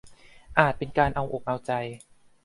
[0.59, 1.71] อาจเป็นการเอาอกเอาใจ